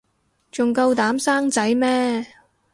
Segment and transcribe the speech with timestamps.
[0.51, 2.25] 仲夠膽生仔咩